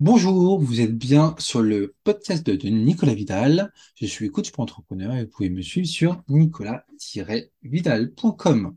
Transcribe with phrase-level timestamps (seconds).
[0.00, 3.72] Bonjour, vous êtes bien sur le podcast de, Nicolas Vidal.
[3.96, 8.76] Je suis coach pour entrepreneur et vous pouvez me suivre sur nicolas-vidal.com.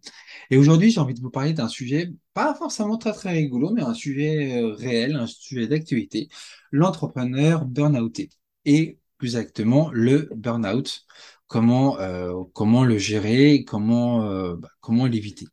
[0.50, 3.84] Et aujourd'hui, j'ai envie de vous parler d'un sujet pas forcément très très rigolo, mais
[3.84, 6.28] un sujet euh, réel, un sujet d'actualité,
[6.72, 8.32] l'entrepreneur burn-outé.
[8.66, 11.06] Et plus exactement, le burn-out.
[11.46, 15.46] Comment, euh, comment le gérer, comment, euh, bah, comment l'éviter.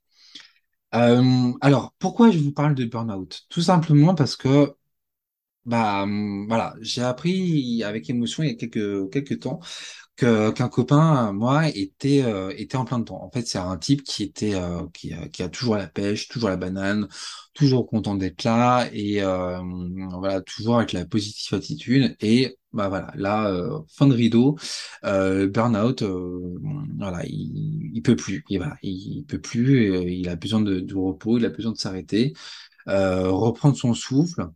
[0.93, 3.45] Alors, pourquoi je vous parle de burn-out?
[3.51, 4.78] Tout simplement parce que
[5.65, 9.61] bah hum, voilà, j'ai appris avec émotion il y a quelques quelques temps
[10.17, 13.23] que qu'un copain, moi, était euh, était en plein dedans.
[13.23, 16.51] En fait, c'est un type qui était euh, qui, qui a toujours la pêche, toujours
[16.51, 17.09] la banane,
[17.55, 19.59] toujours content d'être là et euh,
[20.19, 22.17] voilà, toujours avec la positive attitude.
[22.21, 24.57] Et bah voilà, là, euh, fin de rideau,
[25.05, 26.59] euh, burn-out, euh,
[26.99, 28.45] voilà, il, il peut plus.
[28.51, 29.93] Et voilà, il, peut plus.
[29.93, 32.35] euh, il a besoin de, de repos, il a besoin de s'arrêter,
[32.89, 34.49] euh, reprendre son souffle.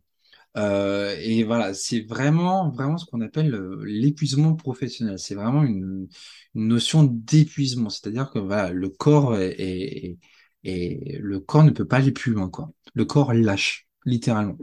[0.55, 5.17] Euh, et voilà, c'est vraiment, vraiment ce qu'on appelle euh, l'épuisement professionnel.
[5.19, 6.07] C'est vraiment une,
[6.55, 7.89] une notion d'épuisement.
[7.89, 10.17] C'est-à-dire que voilà, le corps est, est-
[10.63, 12.71] est- le corps ne peut pas aller plus loin, quoi.
[12.93, 14.57] Le corps lâche, littéralement.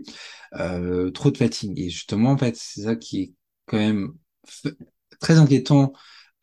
[0.57, 1.79] Euh, trop de fatigue.
[1.79, 3.33] Et justement, en fait, c'est ça qui est
[3.67, 4.15] quand même
[5.21, 5.93] très inquiétant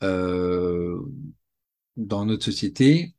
[0.03, 0.99] euh,
[1.97, 3.15] dans notre société,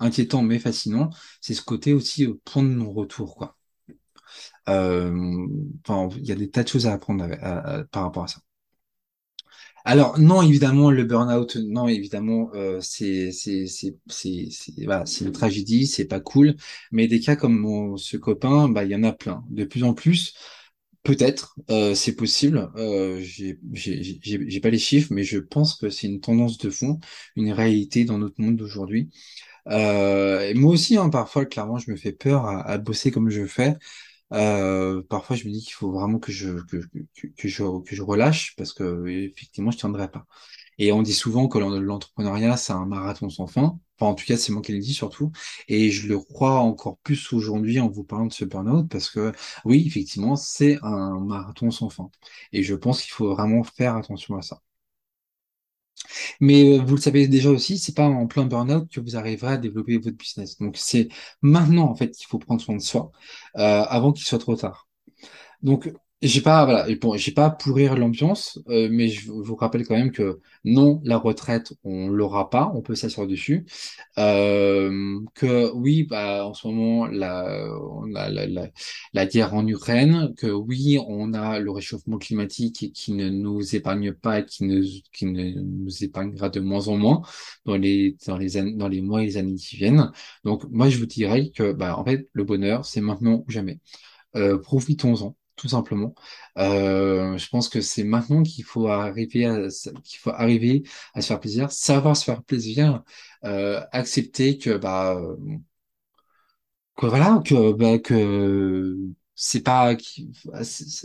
[0.00, 1.10] inquiétant mais fascinant.
[1.42, 3.58] C'est ce côté aussi euh, point de non-retour, quoi.
[4.68, 5.46] Euh,
[6.16, 7.26] il y a des tas de choses à apprendre
[7.90, 8.40] par rapport à ça.
[9.84, 13.30] Alors non, évidemment, le burn-out, non, évidemment, euh, c'est
[15.20, 16.54] une tragédie, c'est pas cool.
[16.92, 19.84] Mais des cas comme mon, ce copain, bah il y en a plein, de plus
[19.84, 20.34] en plus.
[21.02, 22.70] Peut-être, euh, c'est possible.
[22.76, 27.00] Euh, j'ai pas les chiffres, mais je pense que c'est une tendance de fond,
[27.36, 29.10] une réalité dans notre monde d'aujourd'hui.
[29.68, 33.46] Euh, moi aussi, hein, parfois, clairement, je me fais peur à, à bosser comme je
[33.46, 33.76] fais.
[34.32, 36.76] Euh, parfois, je me dis qu'il faut vraiment que je, que,
[37.36, 40.26] que, je, que je relâche parce que effectivement, je tiendrai pas.
[40.78, 43.78] Et on dit souvent que l'en- l'entrepreneuriat, c'est un marathon sans fin.
[43.98, 45.30] Enfin, en tout cas, c'est moi qui le dis surtout.
[45.68, 49.32] Et je le crois encore plus aujourd'hui en vous parlant de ce burn-out parce que
[49.64, 52.10] oui, effectivement, c'est un marathon sans fin.
[52.52, 54.62] Et je pense qu'il faut vraiment faire attention à ça.
[56.40, 59.54] Mais euh, vous le savez déjà aussi, c'est pas en plein burn-out que vous arriverez
[59.54, 60.58] à développer votre business.
[60.58, 61.08] Donc, c'est
[61.42, 63.12] maintenant, en fait, qu'il faut prendre soin de soi,
[63.56, 64.88] euh, avant qu'il soit trop tard.
[65.62, 65.92] Donc,
[66.22, 70.12] j'ai pas, voilà, bon, j'ai pas pourrir l'ambiance, euh, mais je vous rappelle quand même
[70.12, 73.64] que non, la retraite, on l'aura pas, on peut s'asseoir dessus.
[74.18, 78.68] Euh, que oui, bah, en ce moment, la, on a la, la,
[79.14, 84.12] la guerre en Ukraine, que oui, on a le réchauffement climatique qui ne nous épargne
[84.12, 84.82] pas et qui ne,
[85.12, 87.22] qui ne nous épargnera de moins en moins
[87.64, 90.10] dans les, dans les, années- dans les mois et les années qui viennent.
[90.44, 93.80] Donc, moi, je vous dirais que, bah, en fait, le bonheur, c'est maintenant ou jamais.
[94.36, 96.14] Euh, profitons-en, tout simplement.
[96.58, 99.68] Euh, je pense que c'est maintenant qu'il faut arriver à,
[100.04, 100.82] qu'il faut arriver
[101.14, 103.02] à se faire plaisir, savoir se faire plaisir,
[103.44, 105.20] euh, accepter que bah
[106.96, 108.96] que voilà que bah, que
[109.34, 109.94] c'est pas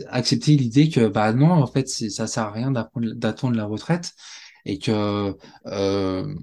[0.09, 4.13] accepter l'idée que bah non en fait ça sert à rien d'attendre la retraite
[4.65, 5.35] et que
[5.67, 6.35] euh,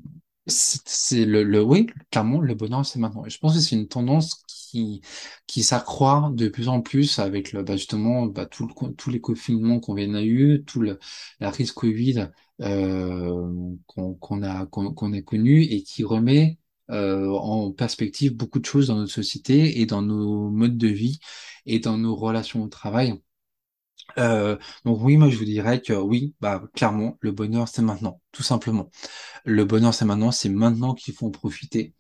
[0.52, 5.02] c'est le, oui clairement le bonheur c'est maintenant je pense que c'est une tendance qui
[5.46, 9.80] qui s'accroît de plus en plus avec bah, justement bah, tout le, tous les confinements
[9.80, 10.98] qu'on vient a eu tout le
[11.41, 12.28] la crise Covid
[12.60, 16.58] euh, qu'on a qu'on a connu et qui remet
[16.91, 21.18] euh, en perspective beaucoup de choses dans notre société et dans nos modes de vie
[21.66, 23.21] et dans nos relations au travail.
[24.18, 28.21] Euh, donc oui, moi je vous dirais que oui, bah clairement, le bonheur c'est maintenant,
[28.32, 28.91] tout simplement.
[29.44, 31.94] Le bonheur c'est maintenant, c'est maintenant qu'il faut en profiter.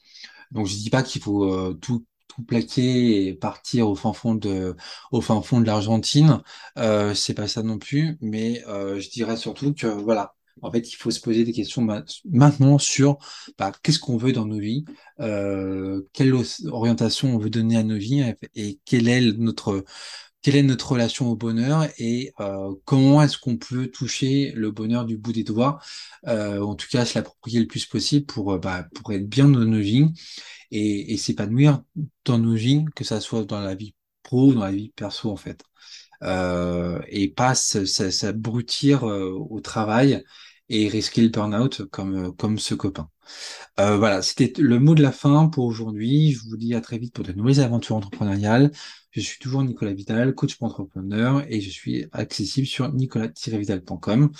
[0.52, 4.34] Donc je dis pas qu'il faut euh, tout tout plaquer et partir au fin fond
[4.34, 4.74] de
[5.12, 6.42] au fin fond de l'Argentine.
[6.78, 10.34] Euh, c'est pas ça non plus, mais euh, je dirais surtout que voilà.
[10.62, 13.18] En fait, il faut se poser des questions ma- maintenant sur
[13.58, 14.84] bah, qu'est-ce qu'on veut dans nos vies,
[15.20, 16.34] euh, quelle
[16.66, 18.22] orientation on veut donner à nos vies
[18.54, 19.84] et quelle est notre
[20.42, 25.04] quelle est notre relation au bonheur et euh, comment est-ce qu'on peut toucher le bonheur
[25.04, 25.78] du bout des doigts,
[26.26, 29.48] euh, en tout cas se l'approprier le plus possible pour, euh, bah, pour être bien
[29.48, 30.06] dans nos vies
[30.70, 31.82] et, s'épanouir
[32.24, 35.30] dans nos vies, que ça soit dans la vie pro ou dans la vie perso
[35.30, 35.62] en fait.
[36.22, 40.22] Euh, et pas s'abrutir au travail
[40.68, 43.10] et risquer le burn-out comme, euh, comme ce copain.
[43.80, 46.32] Euh, voilà, c'était le mot de la fin pour aujourd'hui.
[46.32, 48.70] Je vous dis à très vite pour de nouvelles aventures entrepreneuriales.
[49.10, 54.30] Je suis toujours Nicolas Vidal, coach pour entrepreneurs, et je suis accessible sur nicolas-vidal.com,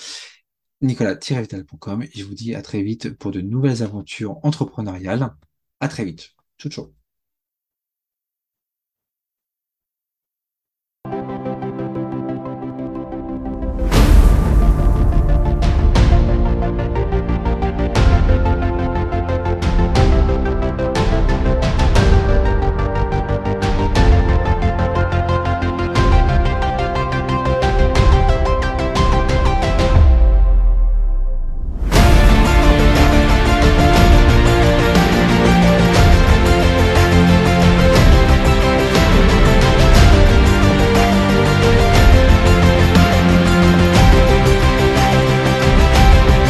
[0.83, 5.35] et je vous dis à très vite pour de nouvelles aventures entrepreneuriales.
[5.81, 6.35] À très vite.
[6.59, 7.02] Ciao, ciao.